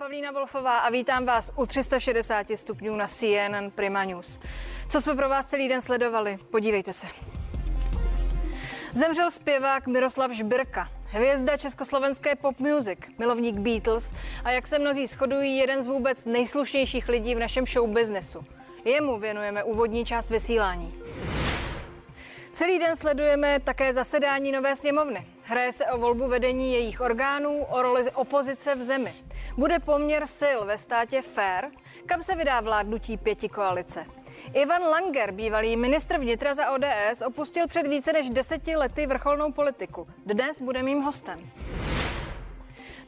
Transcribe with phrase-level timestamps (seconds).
[0.00, 4.40] Pavlína Wolfová a vítám vás u 360 stupňů na CNN Prima News.
[4.88, 6.38] Co jsme pro vás celý den sledovali?
[6.50, 7.06] Podívejte se.
[8.92, 15.56] Zemřel zpěvák Miroslav Žbirka, hvězda československé pop music, milovník Beatles a jak se mnozí shodují,
[15.56, 18.44] jeden z vůbec nejslušnějších lidí v našem show businessu.
[18.84, 20.94] Jemu věnujeme úvodní část vysílání.
[22.52, 25.26] Celý den sledujeme také zasedání nové sněmovny.
[25.50, 29.14] Hraje se o volbu vedení jejich orgánů, o roli opozice v zemi.
[29.56, 31.64] Bude poměr sil ve státě fair,
[32.06, 34.06] kam se vydá vládnutí pěti koalice.
[34.54, 40.08] Ivan Langer, bývalý ministr vnitra za ODS, opustil před více než deseti lety vrcholnou politiku.
[40.26, 41.50] Dnes bude mým hostem.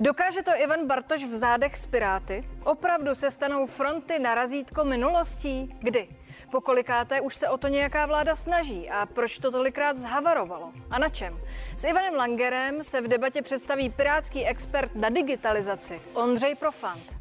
[0.03, 2.45] Dokáže to Ivan Bartoš v zádech z Piráty?
[2.65, 5.77] Opravdu se stanou fronty na razítko minulostí?
[5.79, 6.09] Kdy?
[6.51, 10.73] Po kolikáté už se o to nějaká vláda snaží a proč to tolikrát zhavarovalo?
[10.91, 11.39] A na čem?
[11.77, 17.17] S Ivanem Langerem se v debatě představí pirátský expert na digitalizaci Ondřej Profant.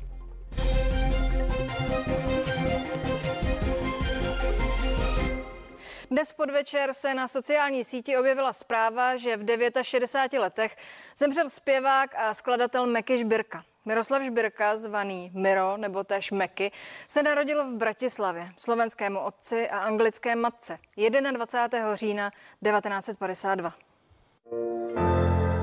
[6.12, 9.43] Dnes podvečer se na sociální síti objevila zpráva, že v
[9.81, 10.77] 69 letech
[11.17, 13.63] zemřel zpěvák a skladatel Meky Žbirka.
[13.85, 16.71] Miroslav Žbirka, zvaný Miro nebo též Meky,
[17.07, 20.77] se narodil v Bratislavě, slovenskému otci a anglické matce
[21.32, 21.95] 21.
[21.95, 23.73] října 1952.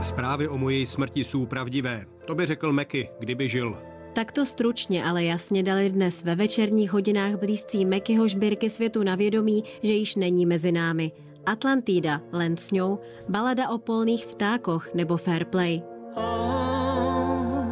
[0.02, 2.04] Zprávy o mojej smrti jsou pravdivé.
[2.26, 3.97] To by řekl Meky, kdyby žil.
[4.12, 9.64] Takto stručně, ale jasně dali dnes ve večerních hodinách blízcí Mekyho žbírky světu na vědomí,
[9.82, 11.12] že již není mezi námi.
[11.46, 12.98] Atlantida, len s ňou,
[13.28, 15.82] balada o polných vtákoch nebo Fair Play.
[16.16, 17.64] Oh,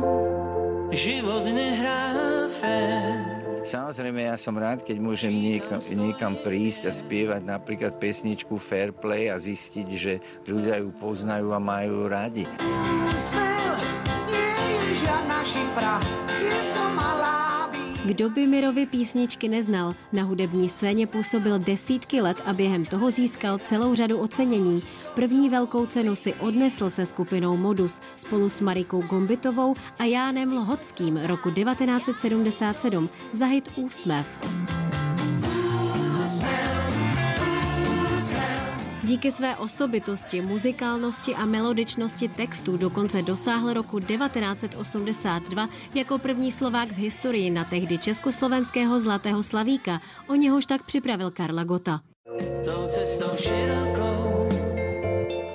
[0.93, 2.15] život nehrá
[2.49, 3.37] fair.
[3.67, 9.27] Samozrejme, ja som rád, keď môžem niekam, niekam prísť a spievať napríklad pesničku Fair Play
[9.27, 12.47] a zistiť, že ľudia ju poznajú a majú radi.
[13.19, 13.46] Smel,
[18.07, 23.59] kdo by Mirovi písničky neznal, na hudební scéně působil desítky let a během toho získal
[23.59, 24.83] celou řadu ocenění.
[25.15, 31.17] První velkou cenu si odnesl se skupinou Modus spolu s Marikou Gombitovou a Jánem Lohockým
[31.17, 34.86] roku 1977 za hit Úsměv.
[39.07, 46.97] Díky své osobitosti, muzikálnosti a melodičnosti textů dokonce dosáhl roku 1982 jako první Slovák v
[46.97, 52.01] historii na tehdy československého Zlatého Slavíka, o něhož tak připravil Karla Gota.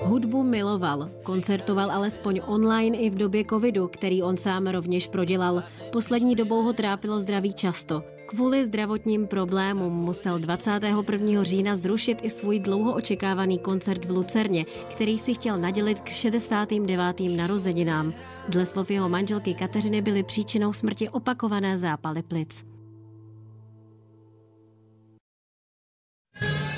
[0.01, 5.63] Hudbu miloval, koncertoval alespoň online i v době covidu, který on sám rovněž prodělal.
[5.91, 8.03] Poslední dobou ho trápilo zdraví často.
[8.31, 11.43] Kvůli zdravotním problémům musel 21.
[11.43, 17.19] října zrušit i svůj dlouho očekávaný koncert v Lucerně, který si chtěl nadělit k 69.
[17.35, 18.13] narozeninám.
[18.49, 22.70] Dle slov jeho manželky Kateřiny byly příčinou smrti opakované zápaly plic.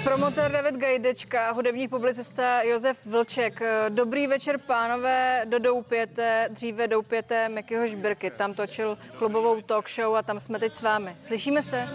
[0.04, 3.62] Promotor David Gajdečka, hudební publicista Josef Vlček.
[3.90, 8.32] Dobrý večer, pánové, do Doupěte, dříve Doupěte Mekyho Žbirky.
[8.32, 11.16] Tam točil klubovou talk show a tam jsme teď s vámi.
[11.22, 11.88] Slyšíme se?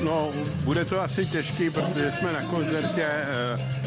[0.00, 0.32] No,
[0.64, 3.24] bude to asi těžký, protože jsme na koncertě e,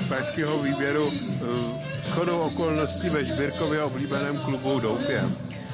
[0.08, 5.24] pražského výběru e, shodou okolností ve Žbirkově oblíbeném klubu Doupě.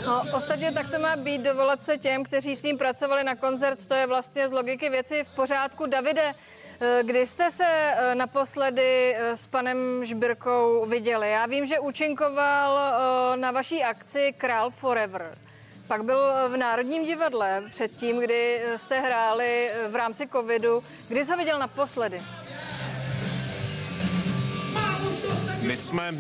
[0.06, 3.86] No, ostatně tak to má být dovolat se těm, kteří s ním pracovali na koncert.
[3.86, 5.86] To je vlastně z logiky věci v pořádku.
[5.86, 6.34] Davide,
[6.80, 11.32] eh, kdy jste se eh, naposledy eh, s panem Žbirkou viděli?
[11.32, 12.80] Já vím, že účinkoval
[13.36, 15.38] na vaší akci Král Forever.
[15.88, 20.84] Pak byl v Národním divadle předtím, kdy jste hráli v rámci covidu.
[21.08, 22.22] Kdy jsi ho viděl naposledy?
[25.66, 26.18] My jsme uh,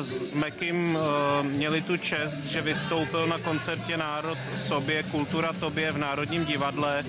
[0.00, 1.02] s Mekim uh,
[1.46, 7.04] měli tu čest, že vystoupil na koncertě Národ sobě, Kultura tobě v Národním divadle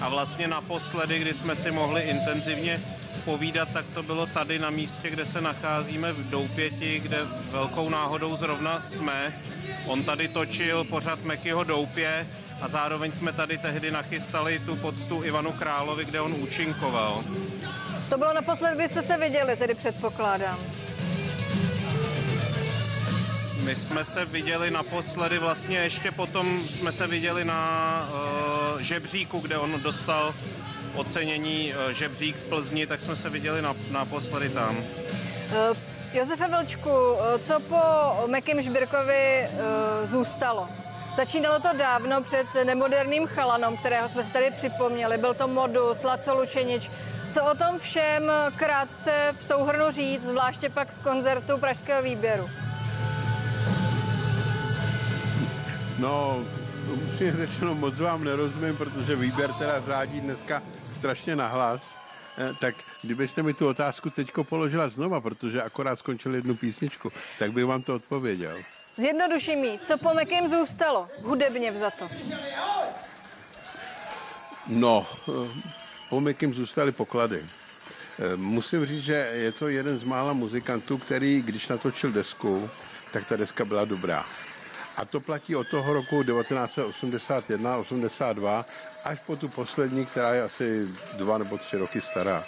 [0.00, 2.80] a vlastně naposledy, kdy jsme si mohli intenzivně
[3.24, 7.18] povídat, tak to bylo tady na místě, kde se nacházíme v Doupěti, kde
[7.50, 9.34] velkou náhodou zrovna jsme.
[9.86, 12.26] On tady točil pořad Mekyho Doupě
[12.60, 17.24] a zároveň jsme tady tehdy nachystali tu poctu Ivanu Královi, kde on účinkoval.
[18.08, 20.58] To bylo naposledy, kdy jste se viděli, tedy předpokládám.
[23.64, 29.58] My jsme se viděli naposledy, vlastně ještě potom jsme se viděli na uh, žebříku, kde
[29.58, 30.34] on dostal
[30.94, 34.76] ocenění uh, žebřík v Plzni, tak jsme se viděli na, naposledy tam.
[34.76, 35.76] Uh,
[36.12, 36.90] Josefe Velčku,
[37.40, 37.76] co po
[38.26, 40.68] Mekim Žbirkovi uh, zůstalo?
[41.16, 45.18] Začínalo to dávno před nemoderním chalanom, kterého jsme si tady připomněli.
[45.18, 46.90] Byl to Modus, Laco Lučenič.
[47.30, 52.50] Co o tom všem krátce v souhrnu říct, zvláště pak z koncertu Pražského výběru?
[56.00, 56.44] No,
[56.92, 60.62] upřímně řečeno moc vám nerozumím, protože výběr teda řádí dneska
[60.98, 61.98] strašně nahlas.
[62.38, 67.52] Eh, tak kdybyste mi tu otázku teďko položila znova, protože akorát skončil jednu písničku, tak
[67.52, 68.56] bych vám to odpověděl.
[68.96, 72.08] Zjednoduším jí, co po Mekim zůstalo, hudebně vzato.
[74.66, 75.60] No, eh,
[76.08, 77.44] po Mekim zůstaly poklady.
[78.18, 82.70] Eh, musím říct, že je to jeden z mála muzikantů, který, když natočil desku,
[83.12, 84.26] tak ta deska byla dobrá.
[85.00, 88.64] A to platí od toho roku 1981-82
[89.04, 90.86] až po tu poslední, která je asi
[91.16, 92.44] dva nebo tři roky stará.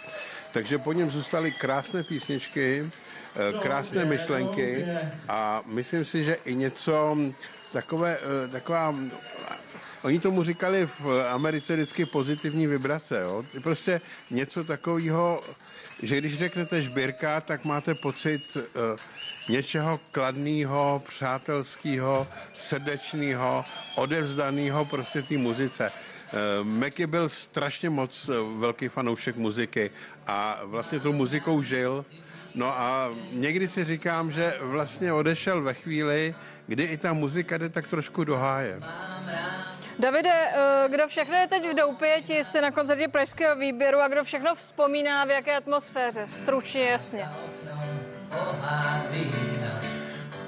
[0.53, 2.89] Takže po něm zůstaly krásné písničky, eh,
[3.59, 4.87] krásné myšlenky
[5.29, 7.17] a myslím si, že i něco
[7.73, 8.95] takové, eh, taková
[10.03, 13.21] Oni tomu říkali v Americe vždycky pozitivní vibrace.
[13.23, 13.45] Jo?
[13.63, 14.01] Prostě
[14.31, 15.41] něco takového,
[16.03, 18.63] že když řeknete žbírka, tak máte pocit uh,
[19.49, 22.29] něčeho kladného, přátelského,
[22.59, 23.65] srdečného,
[23.95, 25.91] odevzdaného prostě té muzice.
[25.91, 29.91] Uh, Meky byl strašně moc uh, velký fanoušek muziky
[30.27, 32.05] a vlastně tou muzikou žil.
[32.55, 36.35] No a někdy si říkám, že vlastně odešel ve chvíli,
[36.67, 38.81] kdy i ta muzika jde tak trošku do háje.
[39.99, 44.09] Davide, eh, kdo všechno je teď v Doupě, ti jste na koncertě Pražského výběru a
[44.09, 46.27] kdo všechno vzpomíná, v jaké atmosféře?
[46.43, 47.29] Stručně, jasně.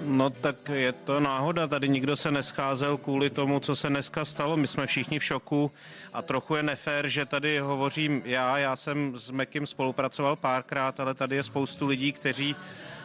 [0.01, 4.57] No tak je to náhoda, tady nikdo se nescházel kvůli tomu, co se dneska stalo.
[4.57, 5.71] My jsme všichni v šoku
[6.13, 8.59] a trochu je nefér, že tady hovořím já.
[8.59, 12.57] Já jsem s Mekim spolupracoval párkrát, ale tady je spoustu lidí, kteří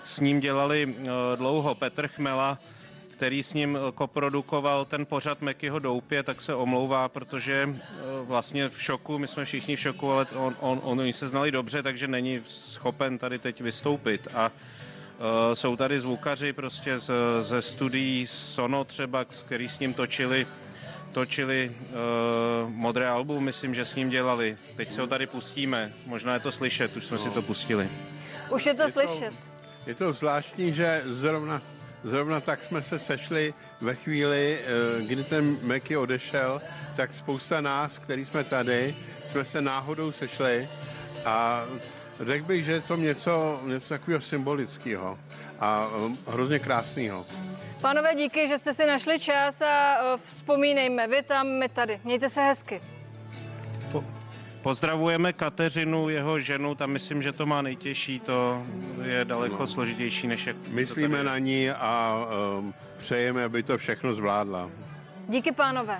[0.03, 1.05] s ním dělali eh,
[1.35, 1.75] dlouho.
[1.75, 2.59] Petr Chmela,
[3.19, 7.81] který s ním eh, koprodukoval ten pořad Mekyho Doupě, tak se omlouvá, protože eh,
[8.23, 11.51] vlastně v šoku, my jsme všichni v šoku, ale on, on, on, oni se znali
[11.51, 14.27] dobře, takže není schopen tady teď vystoupit.
[14.35, 17.11] A uh, jsou tady zvukaři prostě z,
[17.41, 20.47] ze studií Sono třeba, který s ním točili
[21.11, 24.55] točili uh, modré album, myslím, že s ním dělali.
[24.75, 27.23] Teď se ho tady pustíme, možná je to slyšet, už jsme no.
[27.23, 27.89] si to pustili.
[28.49, 29.33] Už je to je slyšet.
[29.83, 31.61] To, je to zvláštní, že zrovna
[32.03, 36.61] Zrovna tak jsme se sešli ve chvíli, eh, kdy ten Meky odešel,
[36.95, 38.95] tak spousta nás, který jsme tady,
[39.31, 40.69] jsme se náhodou sešli
[41.25, 41.65] a
[42.19, 45.17] řekl bych, že je to něco, něco takového symbolického
[45.59, 47.25] a eh, hrozně krásného.
[47.81, 51.99] Pánové, díky, že jste si našli čas a eh, vzpomínejme, vy tam, my tady.
[52.03, 52.81] Mějte se hezky.
[53.91, 54.03] Po,
[54.61, 58.63] Pozdravujeme Kateřinu, jeho ženu, tam myslím, že to má nejtěžší, to
[59.03, 59.67] je daleko no.
[59.67, 60.55] složitější než jak...
[60.67, 62.25] Myslíme na ní a
[62.57, 64.69] um, přejeme, aby to všechno zvládla.
[65.27, 65.99] Díky pánové.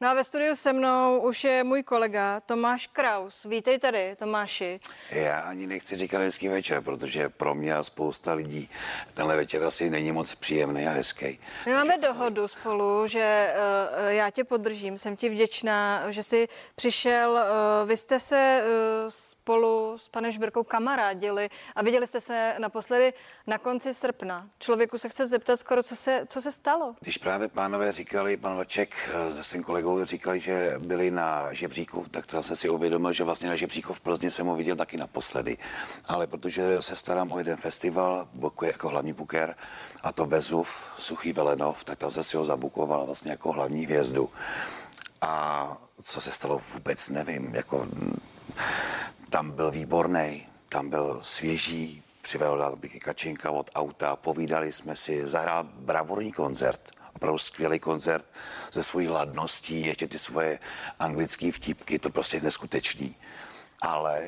[0.00, 3.44] No a ve studiu se mnou už je můj kolega Tomáš Kraus.
[3.44, 4.80] Vítej tady, Tomáši.
[5.10, 8.70] Já ani nechci říkat hezký večer, protože pro mě a spousta lidí
[9.14, 11.40] tenhle večer asi není moc příjemný a hezký.
[11.66, 13.54] My máme dohodu spolu, že
[14.02, 14.98] uh, já tě podržím.
[14.98, 17.30] Jsem ti vděčná, že jsi přišel.
[17.30, 23.12] Uh, vy jste se uh, spolu s panem Žbirkou kamarádili a viděli jste se naposledy
[23.46, 24.48] na konci srpna.
[24.58, 26.94] Člověku se chce zeptat skoro, co se, co se stalo.
[27.00, 32.06] Když právě pánové říkali, pan Vaček se svým kolegou kolegou říkali, že byli na žebříku,
[32.10, 34.96] tak to jsem si uvědomil, že vlastně na žebříku v Plzni jsem ho viděl taky
[34.96, 35.56] naposledy.
[36.08, 39.54] Ale protože se starám o jeden festival, bokuje jako hlavní buker,
[40.02, 40.68] a to Vezuv,
[40.98, 44.30] Suchý Velenov, tak tam jsem si ho zabukoval vlastně jako hlavní hvězdu.
[45.20, 45.32] A
[46.02, 47.54] co se stalo, vůbec nevím.
[47.54, 47.88] Jako,
[49.30, 56.32] tam byl výborný, tam byl svěží, přivedl Kačinka od auta, povídali jsme si, zahrál bravurní
[56.32, 58.26] koncert opravdu skvělý koncert
[58.72, 60.58] ze svojí ladností, ještě ty svoje
[60.98, 63.14] anglické vtipky, to prostě neskutečný.
[63.82, 64.22] Ale,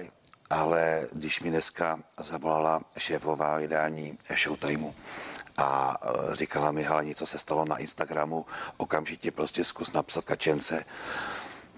[0.50, 4.94] ale když mi dneska zavolala šéfová vydání Showtimeu
[5.56, 10.84] a e, říkala mi, hele, něco se stalo na Instagramu, okamžitě prostě zkus napsat Kačence,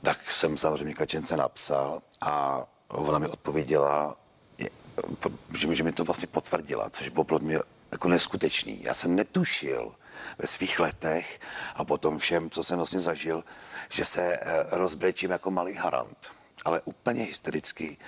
[0.02, 4.16] tak jsem samozřejmě Kačence napsal a ona mi odpověděla,
[5.58, 7.58] že, že mi to vlastně potvrdila, což bylo pro mě
[7.92, 8.78] jako neskutečný.
[8.82, 9.94] Já jsem netušil
[10.38, 11.40] ve svých letech
[11.74, 13.44] a potom všem, co jsem vlastně zažil,
[13.88, 17.98] že se eh, rozbrečím jako malý harant ale úplně hysterický.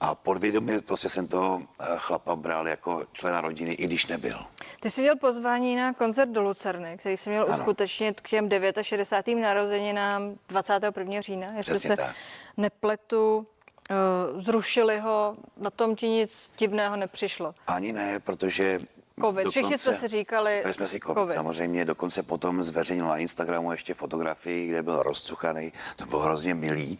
[0.00, 4.38] A podvědomě prostě jsem toho eh, chlapa bral jako člena rodiny, i když nebyl.
[4.80, 7.58] Ty jsi měl pozvání na koncert do Lucerny, který jsi měl ano.
[7.58, 8.48] uskutečnit k těm
[8.82, 9.42] 69.
[9.42, 11.20] narozeninám 21.
[11.20, 12.14] října, jestli Přesně se tak.
[12.56, 13.46] nepletu.
[13.90, 17.54] Uh, zrušili ho, na tom ti nic divného nepřišlo.
[17.66, 18.80] Ani ne, protože
[19.20, 20.62] COVID, všichni jsme si říkali.
[20.66, 21.34] jsme si COVID, COVID.
[21.34, 26.98] Samozřejmě dokonce potom zveřejnil na Instagramu ještě fotografii, kde byl rozcuchaný, to bylo hrozně milý.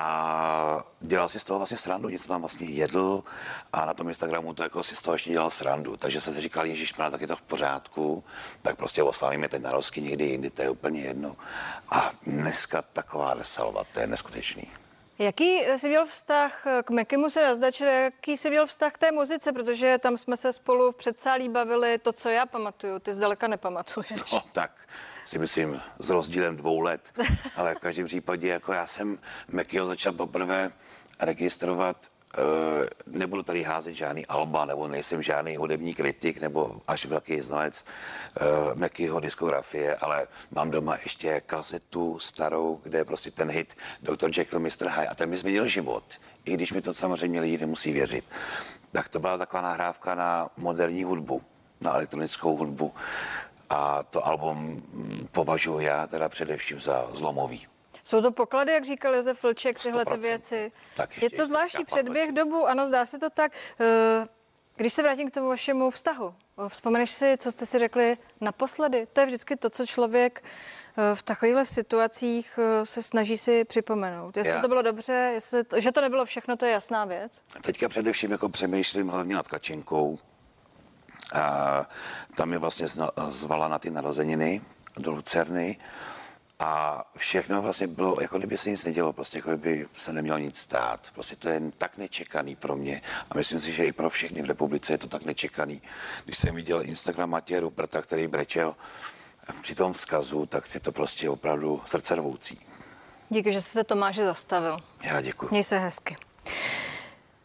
[0.00, 3.22] a dělal si z toho vlastně srandu, něco tam vlastně jedl
[3.72, 5.96] a na tom Instagramu to jako si z toho ještě dělal srandu.
[5.96, 8.24] Takže jsem si říkal, Ježíš, tak je to v pořádku,
[8.62, 11.36] tak prostě oslavíme teď narozky někdy jindy, to je úplně jedno.
[11.90, 14.70] A dneska taková salva, to je neskutečný.
[15.18, 19.52] Jaký jsi měl vztah k Mekimu se naznačil, jaký jsi měl vztah k té muzice,
[19.52, 24.32] protože tam jsme se spolu v předsálí bavili to, co já pamatuju, ty zdaleka nepamatuješ.
[24.32, 24.88] No, tak
[25.24, 27.12] si myslím s rozdílem dvou let,
[27.56, 30.70] ale v každém případě jako já jsem Mekyho začal poprvé
[31.20, 31.96] registrovat
[33.06, 38.46] nebudu tady házet žádný alba, nebo nejsem žádný hudební kritik, nebo až velký znalec uh,
[38.74, 44.30] Mekyho diskografie, ale mám doma ještě kazetu starou, kde je prostě ten hit Dr.
[44.38, 44.88] Jekyll, Mr.
[44.88, 46.04] Hyde a ten mi změnil život.
[46.44, 48.24] I když mi to samozřejmě lidi nemusí věřit.
[48.92, 51.42] Tak to byla taková nahrávka na moderní hudbu,
[51.80, 52.94] na elektronickou hudbu.
[53.70, 54.82] A to album
[55.32, 57.66] považuji já teda především za zlomový.
[58.08, 60.72] Jsou to poklady, jak říkal Josef Vlček, tyhle ty věci.
[60.96, 63.52] Tak je to zvláštní předběh dobu, ano, zdá se to tak.
[63.80, 64.28] Eh,
[64.76, 66.34] když se vrátím k tomu vašemu vztahu,
[66.68, 69.06] vzpomeneš si, co jste si řekli naposledy?
[69.12, 74.36] To je vždycky to, co člověk eh, v takovýchhle situacích eh, se snaží si připomenout.
[74.36, 74.62] Jestli Já.
[74.62, 77.42] to bylo dobře, jestli to, že to nebylo všechno, to je jasná věc.
[77.62, 80.18] Teďka především jako přemýšlím hlavně nad Kačinkou.
[81.34, 81.86] A
[82.36, 82.86] tam je vlastně
[83.28, 84.60] zvala na ty narozeniny
[84.96, 85.78] do Lucerny
[86.58, 90.58] a všechno vlastně bylo, jako kdyby se nic nedělo, prostě jako kdyby se nemělo nic
[90.58, 91.10] stát.
[91.14, 94.46] Prostě to je tak nečekaný pro mě a myslím si, že i pro všechny v
[94.46, 95.82] republice je to tak nečekaný.
[96.24, 98.76] Když jsem viděl Instagram Matěje Ruperta, který brečel
[99.60, 102.60] při tom vzkazu, tak je to prostě opravdu srdcervoucí.
[103.28, 104.76] Díky, že jste se Tomáše zastavil.
[105.04, 105.48] Já děkuji.
[105.50, 106.16] Měj se hezky.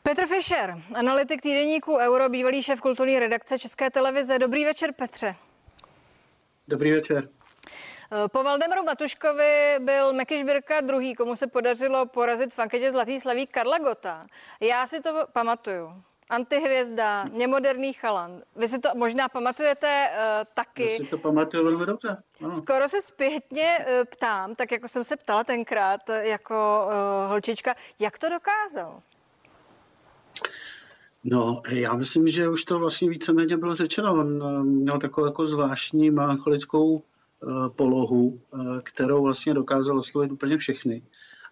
[0.03, 4.39] Petr Fischer, analytik týdeníku Euro, bývalý šéf kulturní redakce České televize.
[4.39, 5.35] Dobrý večer, Petře.
[6.67, 7.29] Dobrý večer.
[8.15, 13.19] Eh, po Valdemaru Matuškovi byl Meky Žbirka druhý, komu se podařilo porazit v anketě Zlatý
[13.19, 14.25] slaví Karla Gota.
[14.59, 15.93] Já si to pamatuju.
[16.29, 18.41] Antihvězda, nemoderný chalan.
[18.55, 20.91] Vy si to možná pamatujete uh, taky.
[20.91, 22.17] Já si to pamatuju velmi dobře.
[22.41, 22.51] Ano.
[22.51, 28.17] Skoro se zpětně uh, ptám, tak jako jsem se ptala tenkrát jako uh, holčička, jak
[28.17, 29.01] to dokázal?
[31.23, 34.13] No, já myslím, že už to vlastně víceméně bylo řečeno.
[34.13, 37.12] On měl takovou jako zvláštní melancholickou Eh,
[37.75, 41.03] polohu, eh, kterou vlastně dokázal oslovit úplně všechny.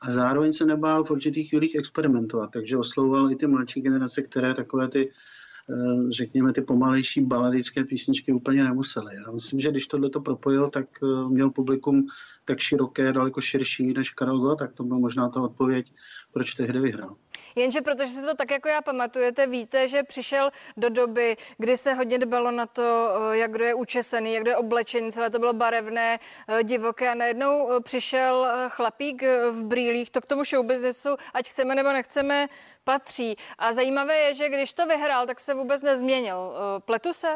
[0.02, 4.54] A zároveň se nebál v určitých chvílích experimentovat, takže oslovoval i ty mladší generace, které
[4.54, 9.16] takové ty, eh, řekněme, ty pomalejší baladické písničky úplně nemusely.
[9.16, 10.86] Já myslím, že když tohle to propojil, tak
[11.28, 12.08] měl publikum
[12.46, 15.94] tak široké, daleko širší než Karel Gott, tak to byla možná ta odpověď,
[16.34, 17.16] proč tehdy vyhrál.
[17.56, 21.94] Jenže protože si to tak jako já pamatujete, víte, že přišel do doby, kdy se
[21.94, 25.40] hodně dbalo na to, eh, jak kdo je učesený, jak kdo je oblečený, celé to
[25.40, 31.10] bylo barevné, eh, divoké a najednou eh, přišel chlapík v brýlích, to k tomu showbiznesu,
[31.34, 32.48] ať chceme nebo nechceme,
[32.84, 33.36] patří.
[33.58, 36.54] A zajímavé je, že když to vyhrál, tak se vůbec nezměnil.
[36.86, 37.28] Pletu se?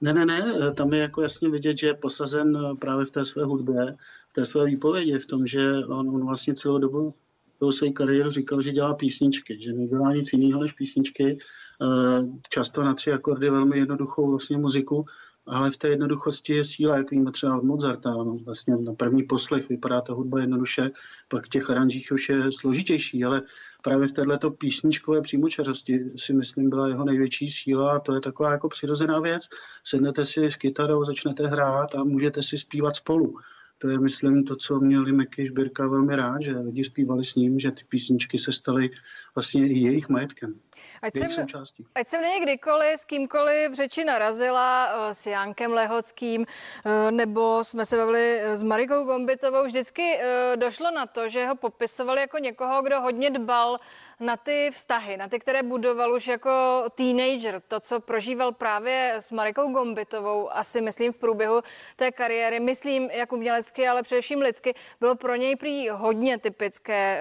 [0.00, 0.42] Ne, ne, ne,
[0.74, 3.96] tam je jako jasně vidět, že je posazen právě v té své hudbě,
[4.28, 7.14] v té své výpovědi, v tom, že on, on vlastně celou dobu
[7.62, 12.82] celou své kariéru říkal, že dělá písničky, že nedělá nic jiného než písničky, eh, často
[12.82, 15.04] na tři akordy, velmi jednoduchou vlastně muziku,
[15.46, 18.10] ale v té jednoduchosti je síla, jak víme třeba od Mozarta.
[18.10, 20.90] No, vlastně na první poslech vypadá ta hudba jednoduše,
[21.28, 23.42] pak v těch aranžích už je složitější, ale
[23.82, 28.52] právě v této písničkové přímočarosti si myslím byla jeho největší síla a to je taková
[28.52, 29.48] jako přirozená věc.
[29.84, 33.38] Sednete si s kytarou, začnete hrát a můžete si zpívat spolu
[33.82, 37.60] to je, myslím, to, co měli Meky Žbirka velmi rád, že lidi zpívali s ním,
[37.60, 38.90] že ty písničky se staly
[39.34, 40.54] vlastně i jejich majetkem.
[41.02, 41.46] Ať jsem,
[41.94, 47.64] ať jsem není kdykoliv s kýmkoliv v řeči narazila, eh, s Jankem Lehockým, eh, nebo
[47.64, 50.20] jsme se bavili eh, s Marikou Gombitovou, vždycky
[50.56, 53.76] došlo na to, že ho popisovali jako někoho, kdo hodně dbal
[54.20, 59.30] na ty vztahy, na ty, které budoval už jako teenager, to, co prožíval právě s
[59.30, 61.62] Marikou Gombitovou, asi myslím v průběhu
[61.96, 67.20] té kariéry, myslím jak umělecky, ale především lidsky, bylo pro něj prý hodně typické.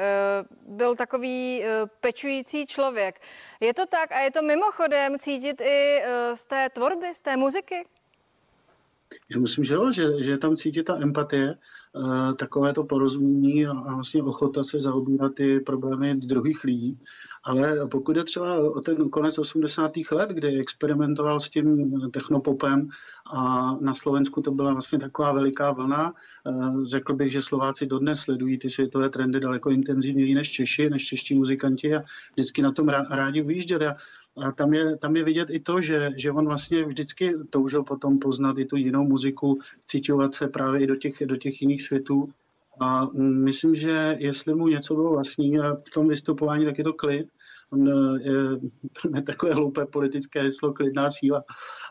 [0.61, 1.63] Byl takový
[1.99, 3.21] pečující člověk.
[3.59, 7.37] Je to tak a je to mimochodem cítit i eh, z té tvorby, z té
[7.37, 7.85] muziky?
[9.29, 11.55] Já myslím, že jo, že, že je tam cítit ta empatie,
[11.95, 16.99] uh, takové to porozumění a, a vlastně ochota se zaobírat ty problémy druhých lidí.
[17.43, 19.91] Ale pokud je třeba o ten konec 80.
[20.11, 22.89] let, kdy experimentoval s tím technopopem
[23.33, 26.13] a na Slovensku to byla vlastně taková veliká vlna,
[26.45, 31.05] uh, řekl bych, že Slováci dodnes sledují ty světové trendy daleko intenzivněji než Češi, než
[31.05, 33.87] čeští muzikanti a vždycky na tom rádi vyjížděli.
[34.37, 38.19] A tam je, tam je vidět i to, že, že on vlastně vždycky toužil potom
[38.19, 42.29] poznat i tu jinou muziku, cítěvat se právě i do těch, do těch jiných světů.
[42.79, 46.93] A myslím, že jestli mu něco bylo vlastní a v tom vystupování, tak je to
[46.93, 47.27] klid.
[47.73, 47.87] On
[48.19, 48.31] je,
[49.15, 51.43] je takové hloupé politické heslo klidná síla,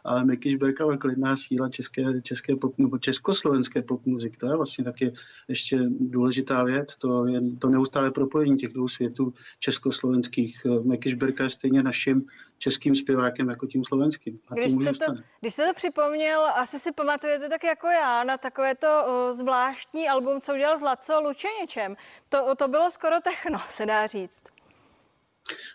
[0.05, 4.37] ale Miky Šberka klidná síla české, české pop, nebo československé pop muzik.
[4.37, 5.13] To je vlastně taky
[5.49, 6.97] ještě důležitá věc.
[6.97, 10.67] To je to neustále propojení těch dvou světů československých.
[10.83, 12.27] Miky Šberka je stejně naším
[12.59, 14.39] českým zpěvákem jako tím slovenským.
[14.49, 18.39] A když, jste to, když jste to připomněl, asi si pamatujete tak jako já na
[18.39, 18.89] takové to
[19.31, 21.97] zvláštní album, co udělal s Laco Lučeničem.
[22.29, 24.43] To, to bylo skoro techno, se dá říct.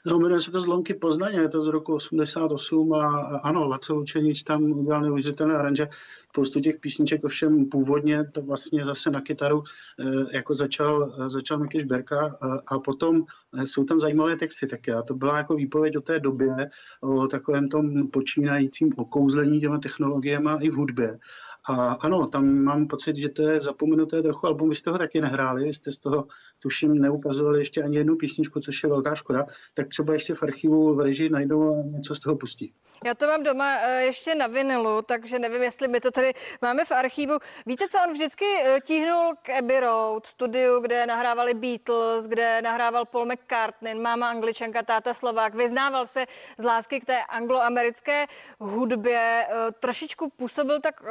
[0.05, 4.43] No, jmenuje se to Zlomky Poznaně, je to z roku 88 a ano, Laco Lučenič
[4.43, 5.87] tam udělal neuvěřitelné aranže.
[6.29, 9.63] Spoustu těch písniček ovšem původně to vlastně zase na kytaru
[9.99, 13.23] eh, jako začal, eh, začal Miky Šberka a potom
[13.57, 16.69] eh, jsou tam zajímavé texty taky a to byla jako výpověď o té době,
[17.01, 21.19] o takovém tom počínajícím okouzlení těma technologiemi i v hudbě.
[21.67, 25.21] A ano, tam mám pocit, že to je zapomenuté trochu album, vy jste ho taky
[25.21, 26.27] nehráli, vy jste z toho
[26.59, 30.95] tuším neukazovali ještě ani jednu písničku, což je velká škoda, tak třeba ještě v archivu
[30.95, 32.73] v režii najdou a něco z toho pustí.
[33.05, 36.85] Já to mám doma eh, ještě na vinilu, takže nevím, jestli my to tady máme
[36.85, 37.37] v archivu.
[37.65, 43.05] Víte, co on vždycky eh, tíhnul k Abbey Road, studiu, kde nahrávali Beatles, kde nahrával
[43.05, 45.55] Paul McCartney, máma angličanka, táta Slovák.
[45.55, 46.25] Vyznával se
[46.57, 48.25] z lásky k té angloamerické
[48.59, 49.45] hudbě.
[49.49, 51.03] Eh, trošičku působil tak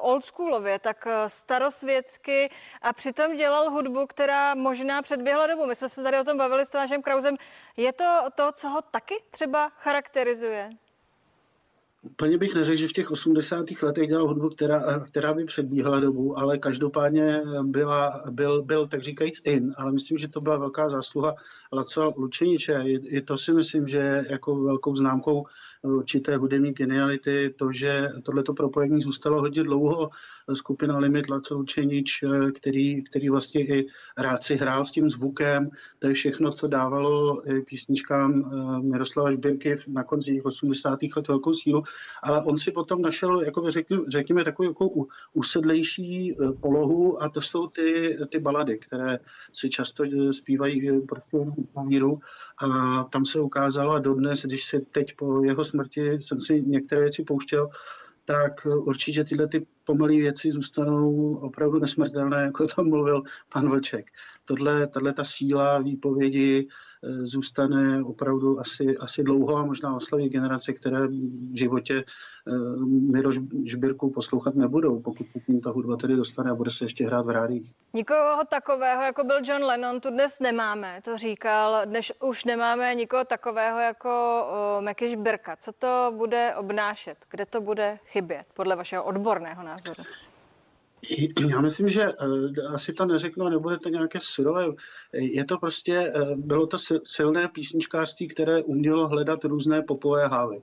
[0.00, 2.50] oldschoolově, tak starosvětsky
[2.82, 5.66] a přitom dělal hudbu, která možná předběhla dobu.
[5.66, 7.36] My jsme se tady o tom bavili s Tomášem Krauzem.
[7.76, 10.70] Je to to, co ho taky třeba charakterizuje?
[12.10, 13.66] Úplně bych neřekl, že v těch 80.
[13.82, 19.40] letech dělal hudbu, která, která by předbíhala dobu, ale každopádně byla, byl, byl tak říkajíc
[19.44, 21.34] in, ale myslím, že to byla velká zásluha
[21.72, 22.82] Laca Lučeniče.
[22.84, 25.46] I, i to si myslím, že jako velkou známkou
[25.82, 30.10] určité hudební geniality, to, že tohleto propojení zůstalo hodně dlouho.
[30.54, 33.86] Skupina Limit, Laco Lučenič, který, který vlastně i
[34.18, 39.76] rád si hrál s tím zvukem, to je všechno, co dávalo písničkám eh, Miroslava Žbirky
[39.86, 40.98] na konci 80.
[41.16, 41.82] let velkou sílu,
[42.22, 47.40] ale on si potom našel, jako řekněme, řekněme takovou jako usedlejší eh, polohu a to
[47.40, 49.18] jsou ty, ty balady, které
[49.52, 51.38] si často eh, zpívají prostě
[51.76, 52.20] na míru
[52.58, 57.00] a tam se ukázalo a dodnes, když se teď po jeho smrti jsem si některé
[57.00, 57.68] věci pouštěl,
[58.24, 64.06] tak určitě tyhle ty pomalé věci zůstanou opravdu nesmrtelné, jako tam mluvil pan Vlček.
[64.44, 66.68] Tohle, tahle ta síla výpovědi
[67.22, 72.04] zůstane opravdu asi, asi dlouho a možná osloví generace, které v životě
[72.48, 72.52] eh,
[73.12, 73.30] Miro
[73.64, 77.26] Žbírku poslouchat nebudou, pokud se tím ta hudba tedy dostane a bude se ještě hrát
[77.26, 77.72] v rádích.
[77.94, 81.82] Nikoho takového, jako byl John Lennon, tu dnes nemáme, to říkal.
[81.84, 84.44] Dnes už nemáme nikoho takového jako
[84.80, 85.56] Meky Žbirka.
[85.56, 87.18] Co to bude obnášet?
[87.30, 90.02] Kde to bude chybět, podle vašeho odborného názoru?
[91.48, 94.64] Já myslím, že uh, asi to neřeknu, nebude to nějaké surové.
[95.12, 100.62] Je to prostě, uh, bylo to silné písničkářství, které umělo hledat různé popové hávy.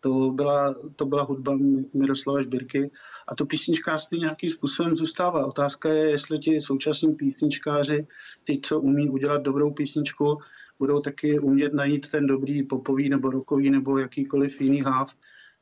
[0.00, 1.58] To byla, to byla hudba
[1.94, 2.90] Miroslava Žbirky
[3.28, 5.46] a to písničkářství nějakým způsobem zůstává.
[5.46, 8.06] Otázka je, jestli ti současní písničkáři,
[8.44, 10.38] ty, co umí udělat dobrou písničku,
[10.78, 15.14] budou taky umět najít ten dobrý popový nebo rokový nebo jakýkoliv jiný háv,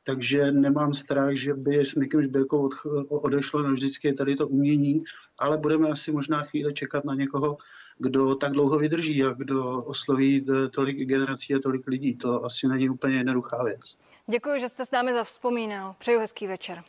[0.05, 2.69] takže nemám strach, že by s Mikem Žbirkou
[3.09, 5.03] odešlo navždycky tady to umění,
[5.39, 7.57] ale budeme asi možná chvíli čekat na někoho,
[7.97, 12.15] kdo tak dlouho vydrží a kdo osloví tolik generací a tolik lidí.
[12.15, 13.97] To asi není úplně jednoduchá věc.
[14.27, 15.95] Děkuji, že jste s námi zavzpomínal.
[15.97, 16.83] Přeju hezký večer.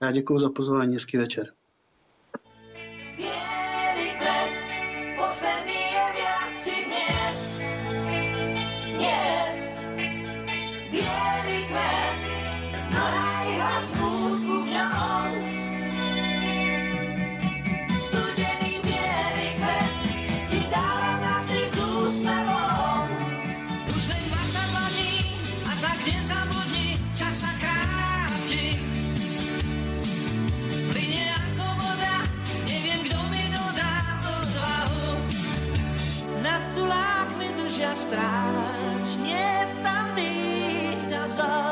[0.00, 1.52] Já děkuji za pozvání, hezký večer.
[37.96, 41.65] Strážně tam výťazou.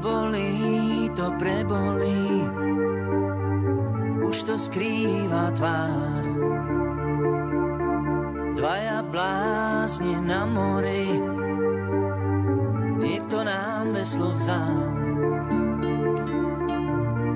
[0.00, 2.48] Bolí, to prebolí,
[4.24, 6.24] už to skrýva tvár.
[8.56, 11.16] Dvaja blázni na mori,
[13.00, 14.80] niekto nám veslo vzal.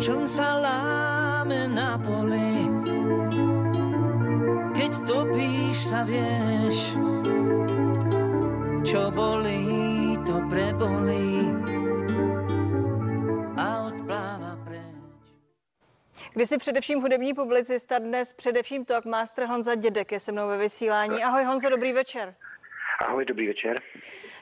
[0.01, 2.69] Čom sa láme na poli,
[4.77, 6.93] keď topíš sa vieš,
[8.85, 11.34] čo bolí, to prebolí
[16.35, 21.25] Kdysi především hudební publicista, dnes především talkmaster Honza Dědek je se mnou ve vysílání.
[21.25, 22.35] Ahoj Honzo, dobrý večer.
[23.01, 23.83] Ahoj, dobrý večer.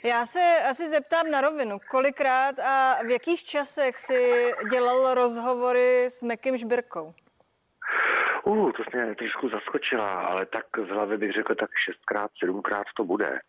[0.04, 6.22] Já se asi zeptám na rovinu, kolikrát a v jakých časech si dělal rozhovory s
[6.22, 7.14] Mekim Žbirkou?
[8.44, 12.86] Uh, to jsi mě trošku zaskočila, ale tak z hlavy bych řekl tak šestkrát, sedmkrát
[12.96, 13.40] to bude.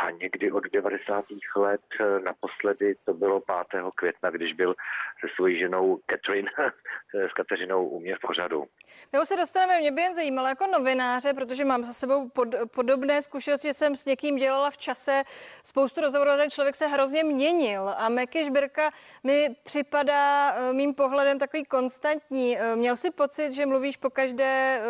[0.00, 1.24] A někdy od 90.
[1.56, 3.82] let eh, naposledy to bylo 5.
[3.94, 4.74] května, když byl
[5.20, 6.50] se svojí ženou Catherine,
[7.30, 8.64] s Kateřinou u mě v pořadu.
[9.12, 13.22] Nebo se dostaneme, mě by jen zajímalo jako novináře, protože mám za sebou pod, podobné
[13.22, 15.22] zkušenosti, že jsem s někým dělala v čase
[15.64, 18.90] spoustu rozhovorů, ten člověk se hrozně měnil a Meky Žbirka
[19.24, 22.58] mi připadá eh, mým pohledem takový konstantní.
[22.58, 24.80] Eh, měl si pocit, že mluvíš pokaždé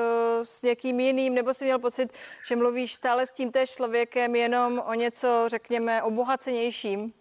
[0.42, 2.18] s někým jiným, nebo si měl pocit,
[2.48, 7.12] že mluvíš stále s tím člověkem jenom o něco, řekněme, obohacenějším?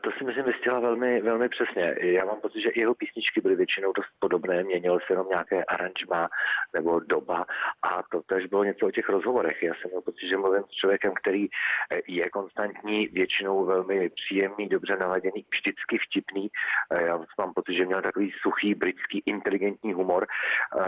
[0.00, 1.94] To si myslím vystihla velmi, velmi přesně.
[2.00, 5.64] Já mám pocit, že i jeho písničky byly většinou dost podobné, měnilo se jenom nějaké
[5.64, 6.28] aranžma
[6.74, 7.46] nebo doba
[7.82, 9.62] a to tež bylo něco o těch rozhovorech.
[9.62, 14.68] Já jsem měl pocit, že mluvím s člověkem, který eh, je konstantní, většinou velmi příjemný,
[14.68, 16.48] dobře naladěný, vždycky vtipný.
[16.90, 20.80] Eh, já mám pocit, že měl takový suchý, britský, inteligentní humor eh,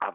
[0.00, 0.12] a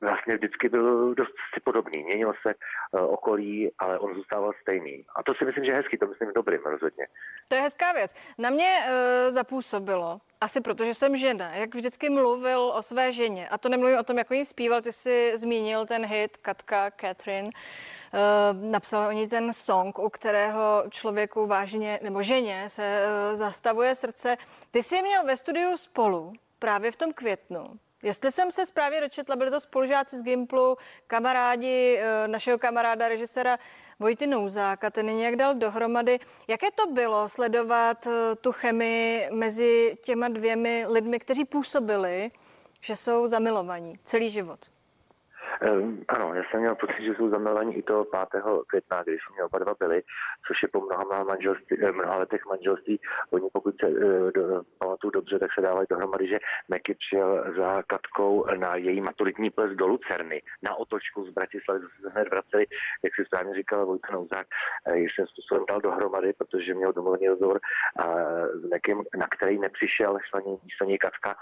[0.00, 2.04] vlastně vždycky byl dost si podobný.
[2.04, 5.04] Měnil se uh, okolí, ale on zůstával stejný.
[5.16, 7.06] A to si myslím, že je hezký, to myslím dobrým rozhodně.
[7.48, 8.14] To je hezká věc.
[8.38, 13.48] Na mě uh, zapůsobilo, asi protože jsem žena, jak vždycky mluvil o své ženě.
[13.48, 17.48] A to nemluvím o tom, jak oni zpíval, ty jsi zmínil ten hit Katka Catherine.
[17.48, 23.94] Uh, napsala o ní ten song, u kterého člověku vážně, nebo ženě se uh, zastavuje
[23.94, 24.36] srdce.
[24.70, 27.78] Ty jsi měl ve studiu spolu právě v tom květnu.
[28.04, 33.58] Jestli jsem se správně dočetla, byli to spolužáci z Gimplu, kamarádi eh, našeho kamaráda, režiséra
[34.00, 36.18] Vojty Nouzáka, ten nějak dal dohromady.
[36.48, 42.30] Jaké to bylo sledovat eh, tu chemii mezi těma dvěmi lidmi, kteří působili,
[42.80, 44.73] že jsou zamilovaní celý život?
[45.62, 48.42] Um, ano, já jsem měl pocit, že jsou zamilovaní i toho 5.
[48.66, 50.02] května, když jsme oba dva byli,
[50.46, 53.00] což je po mnoha, manželství, eh, mnoha letech manželství.
[53.30, 56.38] Oni pokud se uh, do, pamatuju dobře, tak se dávají dohromady, že
[56.68, 62.10] Meky přijel za Katkou na její maturitní ples do Lucerny, na otočku z Bratislavy, se
[62.10, 62.66] hned vraceli,
[63.04, 64.46] jak si správně říkal Vojta Nouzák,
[64.86, 70.18] uh, jsem způsobem dal dohromady, protože měl domluvený rozhovor uh, s Mekem, na který nepřišel,
[70.28, 71.36] šla místo něj Katka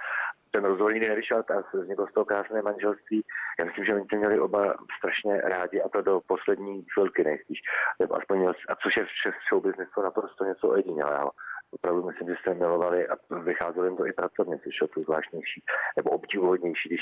[0.53, 3.25] ten rozhovor nikdy nevyšel a vzniklo z toho krásné manželství.
[3.59, 7.61] Já myslím, že to měli oba strašně rádi a to do poslední chvilky nejspíš.
[8.01, 9.09] Nebo aspoň a což je v
[9.49, 11.31] show businessu naprosto něco ojedinělého.
[11.71, 15.65] Opravdu myslím, že se milovali a vycházelo jim to i pracovně, což je to zvláštnější
[15.97, 17.01] nebo obdivuhodnější, když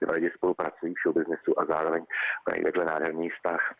[0.00, 2.04] dva lidi spolupracují v show businessu a zároveň
[2.50, 3.74] mají takhle nádherný vztah.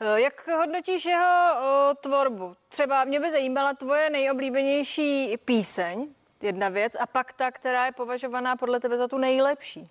[0.00, 2.54] Eh, jak hodnotíš jeho tvorbu?
[2.68, 8.56] Třeba mě by zajímala tvoje nejoblíbenější píseň, jedna věc, a pak ta, která je považovaná
[8.56, 9.90] podle tebe za tu nejlepší.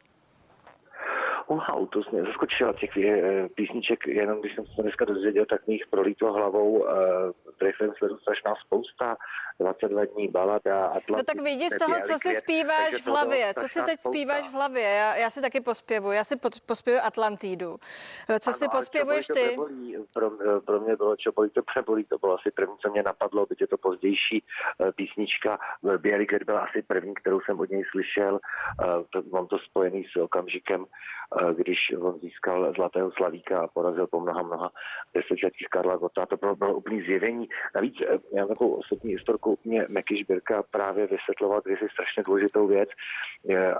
[1.49, 5.73] Wow, to mě zaskočila těch eh, písniček, jenom když jsem se dneska dozvěděl, tak mi
[5.73, 6.85] jich prolítlo hlavou,
[7.67, 9.17] jsem sledu strašná spousta,
[9.59, 13.67] 22 dní balada, Atlantis, No tak vidíš z toho, co si zpíváš v hlavě, co
[13.67, 14.09] si teď spousta.
[14.09, 17.77] zpíváš v hlavě, já, já si taky pospěvuji, já si pospěvuji Atlantidu.
[18.39, 19.45] Co ano, si pospěvuješ ty?
[19.45, 20.31] Prebolí, pro,
[20.65, 23.61] pro mě bylo Čo bolí to prebolí, to bylo asi první, co mě napadlo, byť
[23.61, 25.59] je to pozdější uh, písnička,
[25.97, 28.39] Bělý byla asi první, kterou jsem od něj slyšel,
[29.15, 30.85] uh, mám to spojený s okamžikem,
[31.53, 34.71] když on získal Zlatého slavíka a porazil po mnoha, mnoha
[35.13, 36.25] desetiletích Karla Gota.
[36.25, 37.48] To bylo, bylo úplný zjevení.
[37.75, 42.67] Navíc eh, já mám takovou osobní historku, mě Meky Žbirka právě vysvětloval kdysi strašně důležitou
[42.67, 42.89] věc.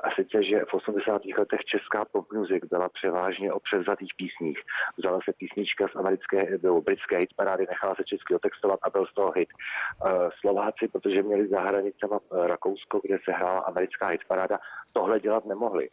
[0.04, 1.22] A sice, že v 80.
[1.38, 4.60] letech česká pop music byla převážně o převzatých písních.
[4.98, 9.14] Vzala se písnička z americké nebo britské hitparády, nechala se česky otextovat a byl z
[9.14, 9.50] toho hit.
[9.50, 14.60] Eh, Slováci, protože měli za hranicema Rakousko, kde se hrála americká hitparáda,
[14.94, 15.90] tohle dělat nemohli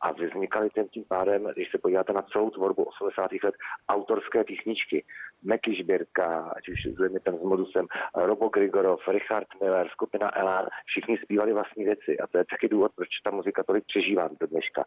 [0.00, 3.30] A vznikaly tím, pádem, když se podíváte na celou tvorbu 80.
[3.44, 3.54] let,
[3.88, 5.04] autorské písničky.
[5.42, 11.18] Meky Žběrka, ať už s ten s modusem, Robo Grigorov, Richard Miller, skupina Elán, všichni
[11.18, 12.18] zpívali vlastní věci.
[12.18, 14.84] A to je taky důvod, proč ta muzika tolik přežívá do dneška.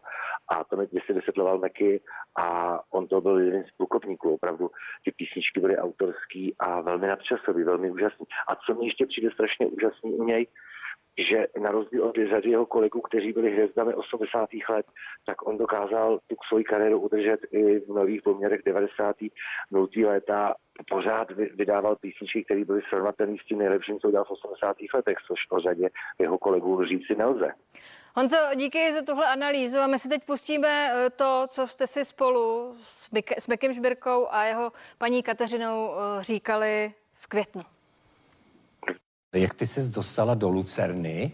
[0.48, 2.00] A to mi si vysvětloval Meky
[2.36, 4.34] a on to byl jeden z plukovníků.
[4.34, 4.70] Opravdu
[5.04, 8.26] ty písničky byly autorský a velmi nadčasový, velmi úžasný.
[8.48, 10.46] A co mi ještě přijde strašně úžasný u něj,
[11.18, 14.48] že na rozdíl od řady jeho kolegů, kteří byli hvězdami 80.
[14.68, 14.86] let,
[15.26, 19.16] tak on dokázal tu svoji kariéru udržet i v nových poměrech 90.
[19.70, 19.86] 0.
[20.04, 20.54] léta.
[20.88, 24.76] Pořád vydával písničky, které byly srovnatelné s tím nejlepším, co udělal v 80.
[24.94, 27.52] letech, což o řadě jeho kolegů říci nelze.
[28.14, 32.04] Honzo, díky za tuhle analýzu a my si teď pustíme eh, to, co jste si
[32.04, 37.62] spolu s Mekem Žbirkou a jeho paní Kateřinou eh, říkali v květnu.
[39.32, 41.32] Jak ty ses dostala do Lucerny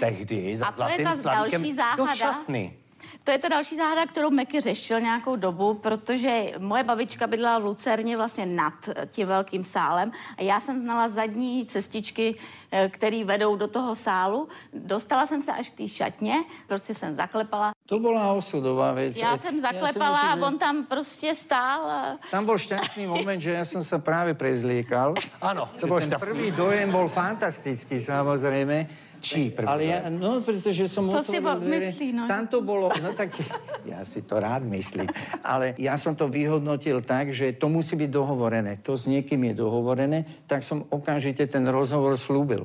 [0.00, 1.64] tehdy za zlatým slavíkem
[1.96, 2.76] do šatny?
[3.24, 7.64] To je ta další záhada, kterou Meky řešil nějakou dobu, protože moje babička bydlela v
[7.64, 8.74] Lucerně vlastně nad
[9.06, 12.34] tím velkým sálem a já jsem znala zadní cestičky,
[12.70, 14.48] eh, které vedou do toho sálu.
[14.72, 16.34] Dostala jsem se až k té šatně,
[16.66, 17.72] prostě jsem zaklepala.
[17.90, 19.18] To byla osudová věc.
[19.18, 21.90] Já jsem zaklepala a on tam prostě stál.
[21.90, 22.02] A...
[22.30, 25.14] Tam byl šťastný moment, že já jsem se právě prezlíkal.
[25.42, 26.28] Ano, to byl šťastný.
[26.28, 28.88] první dojem byl fantastický samozřejmě.
[29.20, 32.24] Čí první Ale ja, no, pretože som To si myslí, no.
[32.24, 33.36] Tam to bolo, no tak
[33.84, 35.12] ja si to rád myslím,
[35.44, 38.80] ale ja som to vyhodnotil tak, že to musí byť dohovorené.
[38.80, 42.64] To s niekým je dohovorené, tak som okamžite ten rozhovor slúbil.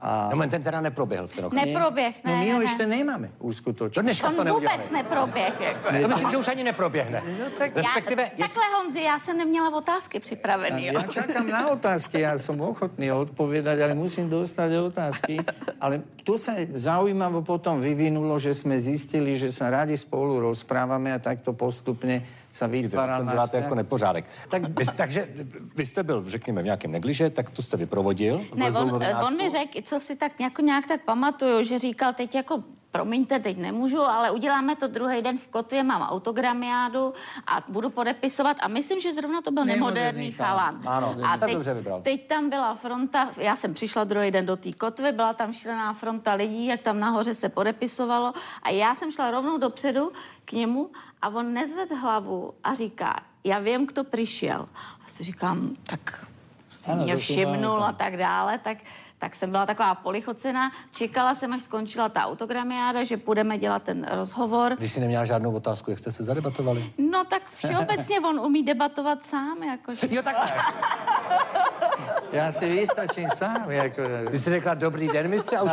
[0.00, 0.30] A...
[0.34, 1.52] No, ten teda neproběhl v ten rok.
[1.52, 2.96] Neproběh, ne, No my ho ne, ještě ne.
[2.96, 4.00] nemáme uskutočně.
[4.00, 5.60] Do dneška On to vůbec neproběh.
[5.60, 5.92] Jako.
[5.92, 7.22] Ne, to myslím, že už ani neproběhne.
[7.38, 7.76] No, tak...
[7.76, 8.22] Respektive...
[8.22, 10.86] Já, takhle, Honzi, já jsem neměla otázky připravený.
[10.86, 15.36] Já čakám na otázky, já jsem ochotný odpovědať, ale musím dostat otázky.
[15.80, 21.18] Ale tu se zaujímavo potom vyvinulo, že jsme zjistili, že se rádi spolu rozprávame a
[21.18, 24.24] takto postupně se vytváral náš děláte jako nepořádek.
[24.48, 25.28] Tak, vy, takže
[25.76, 28.40] vy jste byl, řekněme, v nějakém negliže, tak to jste vyprovodil.
[28.54, 32.34] Ne, on, on mi řekl, co si tak jako nějak tak pamatuju, že říkal teď
[32.34, 32.62] jako
[32.96, 37.14] promiňte, teď nemůžu, ale uděláme to druhý den v Kotvě, mám autogramiádu
[37.46, 40.80] a budu podepisovat a myslím, že zrovna to byl nemoderný chalan.
[40.86, 42.02] Ano, a teď, dobře vybral.
[42.02, 45.92] teď tam byla fronta, já jsem přišla druhý den do té Kotvy, byla tam šílená
[45.92, 48.32] fronta lidí, jak tam nahoře se podepisovalo
[48.62, 50.12] a já jsem šla rovnou dopředu
[50.44, 50.90] k němu
[51.22, 54.68] a on nezved hlavu a říká, já vím, kdo přišel.
[55.04, 56.26] A si říkám, tak
[56.70, 58.78] si ano, mě všimnul a tak dále, tak
[59.18, 60.72] tak jsem byla taková polichocena.
[60.92, 64.76] Čekala jsem, až skončila ta autogramiáda, že budeme dělat ten rozhovor.
[64.78, 66.90] Když jsi neměla žádnou otázku, jak jste se zadebatovali?
[66.98, 69.62] No tak všeobecně on umí debatovat sám.
[69.62, 70.52] Jako, jo, takhle.
[72.32, 73.70] Já si vystačím sám.
[73.70, 74.02] Jako...
[74.30, 75.72] Ty jsi řekla dobrý den, mistře, a už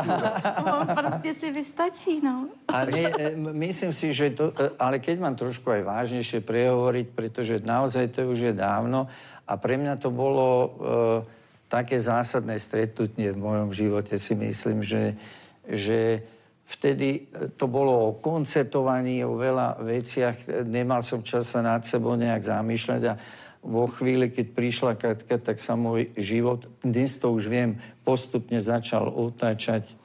[0.80, 2.48] On prostě si vystačí, no.
[2.68, 7.06] A my, e, myslím si, že to, e, ale keď mám trošku aj vážnejšie prehovoriť,
[7.16, 9.08] pretože naozaj to už je dávno
[9.48, 11.43] a pre mňa to bolo uh,
[11.74, 15.18] také zásadné stretnutie v mojom živote si myslím, že,
[15.66, 16.22] že
[16.70, 17.26] vtedy
[17.58, 20.70] to bolo o koncertovaní, o veľa veciach.
[20.70, 23.18] Nemal som čas sa nad sebou nejak zamýšľať a
[23.66, 29.10] vo chvíli, keď prišla Katka, tak sa môj život, dnes to už viem, postupne začal
[29.10, 29.98] otáčať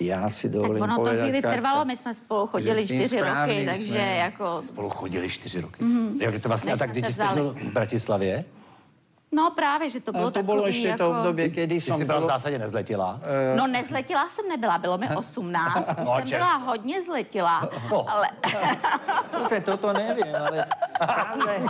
[0.00, 3.84] já si dovolím Tak ono to chvíli trvalo, my jsme spolu chodili čtyři roky, takže
[3.84, 4.16] jsme...
[4.16, 4.62] jako...
[4.62, 5.84] Spolu chodili čtyři roky.
[5.84, 6.22] Mm-hmm.
[6.22, 8.44] Jak to vlastně, a tak když jste žil v Bratislavě?
[9.32, 10.98] No právě, že to bylo no, to bylo ještě jako...
[10.98, 11.94] to období, kdy jsem...
[11.94, 13.20] Ty jsi byla v zásadě nezletila?
[13.52, 13.58] Uh...
[13.58, 18.12] No nezletila jsem nebyla, bylo mi 18, no, jsem byla hodně zletila, oh.
[18.12, 18.28] ale...
[19.64, 20.66] toto nevím, ale
[20.98, 21.66] pravda je,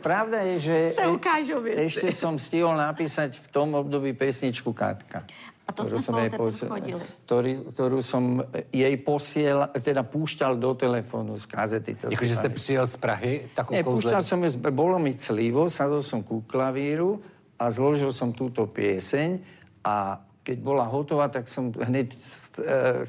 [0.00, 1.82] pravda je že Se ukážu věci.
[1.82, 5.24] ještě jsem stihol napísať v tom období pesničku Katka.
[5.66, 7.02] A to sme spolu posl- chodili.
[7.26, 11.98] Ktorý, ktorú som jej posiel, teda púšťal do telefónu z kazety.
[11.98, 13.32] To že ste přijel z Prahy?
[13.50, 14.38] Tak Nie, púšťal som,
[14.70, 17.18] bolo mi clivo, sadol som ku klavíru
[17.58, 19.42] a zložil som túto pieseň
[19.82, 22.18] a keď bola hotová, tak som hneď e,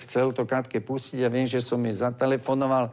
[0.02, 2.90] chcel to Katke pustiť a viem, že som jej zatelefonoval.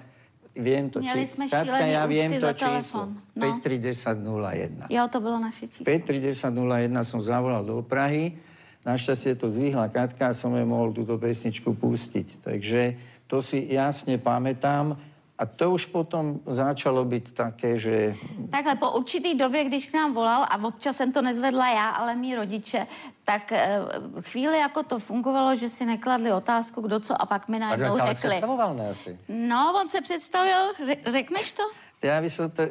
[0.55, 1.49] Viem to, Měli či...
[1.49, 3.09] Katka, ja viem to číslo.
[3.33, 3.59] No.
[3.65, 4.93] 53001.
[4.93, 5.89] Jo, to bylo naše číslo.
[5.89, 8.37] 53001 som zavolal do Prahy
[8.85, 12.45] Našťastie to zvýhla Katka a som jej mohol túto pesničku pustiť.
[12.45, 12.83] Takže
[13.25, 15.01] to si jasne pamätám.
[15.35, 18.15] A to už potom začalo být také, že...
[18.51, 22.15] Takhle po určitý době, když k nám volal, a občas jsem to nezvedla já, ale
[22.15, 22.87] mý rodiče,
[23.25, 23.81] tak e,
[24.21, 28.15] chvíli jako to fungovalo, že si nekladli otázku, kdo co, a pak mi najednou řekli.
[28.15, 29.19] představoval, ne asi?
[29.29, 30.73] No, on se představil,
[31.07, 31.63] řekneš to?
[32.03, 32.63] Já bych to...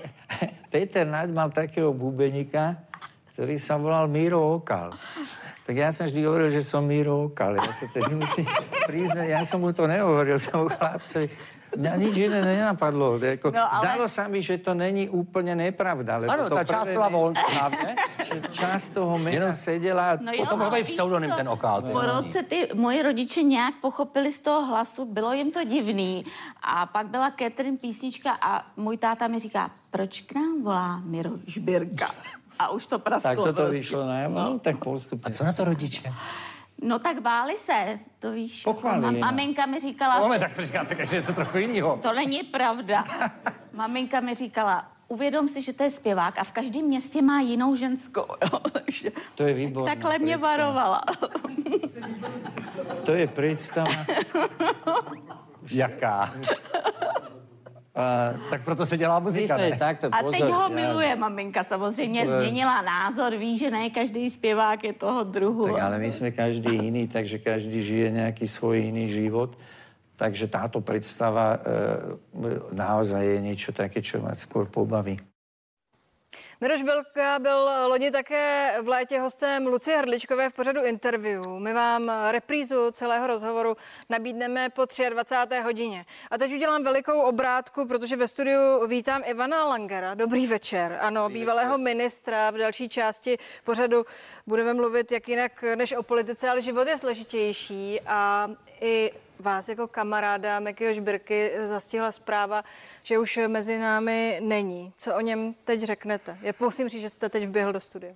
[0.70, 2.76] Peter Naď mal takého bubeníka,
[3.32, 4.92] ktorý sa volal Míro Okal.
[5.64, 7.56] Tak ja som vždy hovoril, že som Míro Okal.
[7.56, 8.44] Ja sa teď musím
[8.84, 11.32] priznať, ja som mu to nehovoril tomu chlapcovi.
[11.72, 13.16] Mňa nič iné nenapadlo.
[13.16, 13.80] Jako, no, ale...
[13.80, 16.16] Zdalo sa mi, že to není úplně nepravda.
[16.16, 17.40] Lebo ano, to ta část byla volná.
[18.52, 19.52] část toho meka Jenom...
[19.52, 20.18] seděla...
[20.20, 21.82] No jo, to mohl být pseudonym ten okál.
[21.82, 26.24] Po roce ty moji rodiče nějak pochopili z toho hlasu, bylo jim to divný.
[26.62, 31.30] A pak byla Catherine písnička a můj táta mi říká, proč k nám volá Miro
[31.46, 32.12] Žbírka?
[32.62, 33.30] A už to prasklo.
[33.30, 33.78] Tak to prostě.
[33.78, 34.28] vyšlo ne?
[34.28, 35.28] no, tak postupně.
[35.28, 36.12] A co na to rodiče?
[36.82, 38.62] No tak báli se, to víš.
[38.62, 40.28] Pochválili, Ma- maminka mi říkala...
[40.28, 41.98] No, tak to říkáte každý něco trochu jiného.
[42.02, 43.04] To není pravda.
[43.72, 47.76] maminka mi říkala, uvědom si, že to je zpěvák a v každém městě má jinou
[47.76, 48.26] ženskou.
[48.52, 48.58] Jo?
[48.72, 49.90] Takže to je výborné.
[49.94, 51.02] Takhle mě varovala.
[53.04, 53.90] to je představa.
[55.70, 56.34] Jaká?
[57.92, 59.76] Uh, tak proto se dělá muzika, ne?
[59.76, 61.14] Tak to, pozor, A teď ho miluje já...
[61.14, 65.72] maminka, samozřejmě změnila názor, ví, že ne každý zpěvák je toho druhu.
[65.72, 69.58] Tak ale my jsme každý jiný, takže každý žije nějaký svůj jiný život.
[70.16, 71.60] Takže táto predstava e,
[72.72, 75.18] naozaj je niečo také, čo ma skôr pobaví.
[76.60, 81.46] Miroš Belka byl loni také v létě hostem Lucie Hrdličkové v pořadu interview.
[81.58, 83.76] My vám reprízu celého rozhovoru
[84.08, 85.60] nabídneme po 23.
[85.62, 86.04] hodině.
[86.30, 90.14] A teď udělám velikou obrátku, protože ve studiu vítám Ivana Langera.
[90.14, 90.98] Dobrý večer.
[91.00, 91.84] Ano, Dobrý bývalého večer.
[91.84, 92.50] ministra.
[92.50, 94.04] V další části pořadu
[94.46, 99.88] budeme mluvit jak jinak než o politice, ale život je složitější a i vás jako
[99.88, 102.64] kamaráda Mekyho Žbirky zastihla zpráva,
[103.02, 104.92] že už mezi námi není.
[104.96, 106.38] Co o něm teď řeknete?
[106.42, 108.12] Je musím říct, že jste teď vběhl do studia.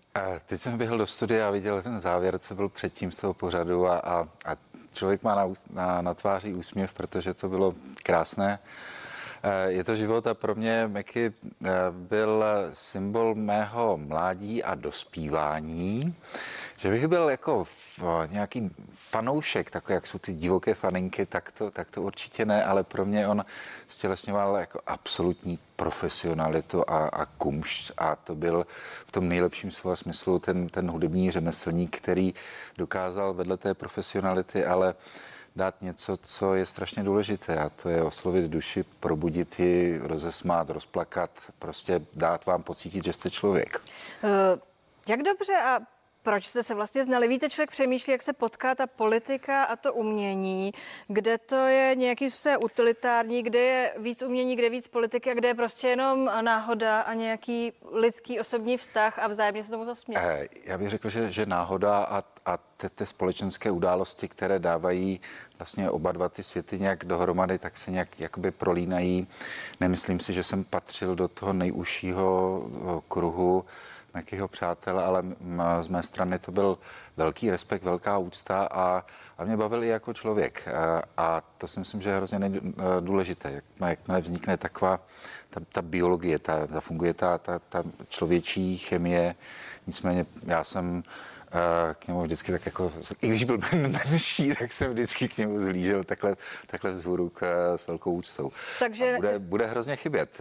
[0.46, 3.86] Teď jsem vběhl do studia a viděl ten závěr, co byl předtím z toho pořadu
[3.86, 4.56] a, a, a
[4.92, 8.58] člověk má na, na, na tváři úsměv, protože to bylo krásné.
[9.66, 11.32] Je to život a pro mě Meky
[11.90, 16.14] byl symbol mého mládí a dospívání.
[16.78, 21.70] Že bych byl jako v, nějaký fanoušek, takový jak jsou ty divoké faninky, tak to,
[21.70, 23.44] tak to určitě ne, ale pro mě on
[23.88, 28.66] stělesňoval jako absolutní profesionalitu a, a kumšť a to byl
[29.06, 32.34] v tom nejlepším slova smyslu ten, ten hudební řemeslník, který
[32.78, 34.94] dokázal vedle té profesionality, ale
[35.56, 41.30] dát něco, co je strašně důležité a to je oslovit duši, probudit ji, rozesmát, rozplakat,
[41.58, 43.82] prostě dát vám pocítit, že jste člověk.
[44.22, 44.60] Uh,
[45.08, 45.95] jak dobře a
[46.26, 47.28] proč jste se vlastně znali?
[47.28, 50.74] Víte, člověk přemýšlí, jak se potká ta politika a to umění,
[51.08, 55.34] kde to je nějaký se utilitární, kde je víc umění, kde je víc politiky a
[55.34, 60.18] kde je prostě jenom náhoda a nějaký lidský osobní vztah a vzájemně se tomu zasmět.
[60.18, 65.20] Eh, já bych řekl, že, že náhoda a, a ty, ty společenské události, které dávají
[65.58, 69.26] vlastně oba dva ty světy nějak dohromady, tak se nějak jakoby prolínají.
[69.80, 72.62] Nemyslím si, že jsem patřil do toho nejužšího
[73.08, 73.64] kruhu
[74.16, 75.22] nějakého přátel, ale
[75.80, 76.78] z mé strany to byl
[77.16, 79.04] velký respekt, velká úcta a,
[79.38, 80.68] a mě bavil i jako člověk.
[80.68, 82.40] A, a to si myslím, že je hrozně
[83.00, 83.50] důležité.
[83.50, 85.00] Jak, jakmile vznikne taková
[85.50, 89.34] ta, ta biologie, ta, zafunguje ta, ta, ta člověčí chemie.
[89.86, 91.02] Nicméně já jsem
[91.98, 93.58] k němu vždycky tak jako, i když byl
[94.10, 97.42] menší, tak jsem vždycky k němu zlížel takhle, takhle vzhůru k,
[97.76, 98.50] s velkou úctou.
[98.78, 100.38] Takže a bude, bude hrozně chybět.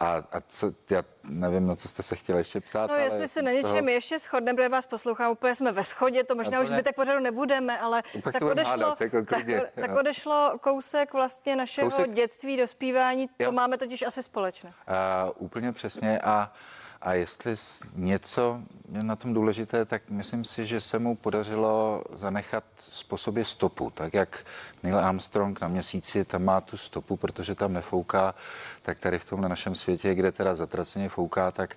[0.00, 2.90] A, a co, já nevím, na co jste se chtěla ještě ptát.
[2.90, 3.88] No, jestli se na něčem toho...
[3.88, 6.76] ještě shodneme, protože vás poslouchám, úplně jsme ve schodě, to možná to už ne...
[6.76, 12.10] zbytek pořadu nebudeme, ale tak odešlo, hádat, jako tak, tak odešlo kousek vlastně našeho kousek...
[12.10, 13.52] dětství, dospívání, to jo.
[13.52, 14.70] máme totiž asi společné.
[14.70, 16.52] Uh, úplně přesně a
[17.04, 17.54] a jestli
[17.94, 18.60] něco
[18.92, 22.64] je na tom důležité, tak myslím si, že se mu podařilo zanechat
[23.08, 23.90] po sobě stopu.
[23.90, 24.44] Tak jak
[24.82, 28.34] Neil Armstrong na měsíci tam má tu stopu, protože tam nefouká,
[28.82, 31.76] tak tady v tomhle našem světě, kde teda zatraceně fouká, tak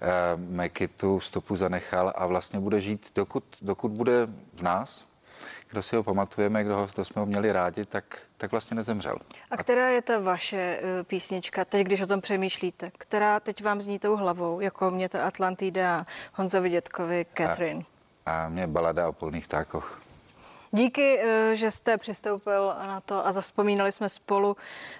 [0.00, 5.15] eh, Meky tu stopu zanechal a vlastně bude žít, dokud, dokud bude v nás,
[5.70, 9.18] kdo si ho pamatujeme, kdo, ho, kdo jsme ho měli rádi, tak, tak vlastně nezemřel.
[9.50, 13.80] A která je ta vaše eh, písnička, teď když o tom přemýšlíte, která teď vám
[13.80, 17.84] zní tou hlavou, jako mě ta Atlantida, Honzovi dětkovi, Catherine?
[18.26, 20.05] A, a mě balada o polných tákoch.
[20.72, 24.56] Díky, eh, že jste přistoupil na to a zaspomínali jsme spolu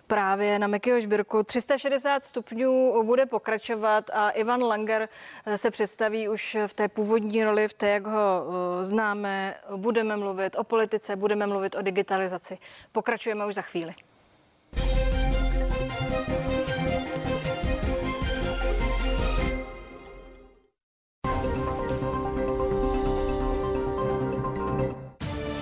[0.07, 1.42] právě na Mekyho Žbirku.
[1.42, 5.09] 360 stupňů bude pokračovat a Ivan Langer
[5.46, 8.44] eh, se představí už v té původní roli, v té, jak ho
[8.81, 9.55] eh, známe.
[9.76, 12.59] Budeme mluvit o politice, budeme mluvit o digitalizaci.
[12.93, 13.95] Pokračujeme už za chvíli.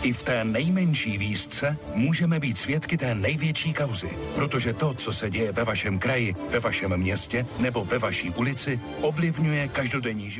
[0.05, 5.31] I v té nejmenší výzce můžeme být svědky té největší kauzy, protože to, co se
[5.31, 10.35] děje ve vašem kraji, ve vašem městě nebo ve vaší ulici, ovlivňuje každodenní život.